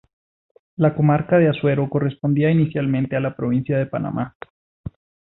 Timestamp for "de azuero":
1.37-1.87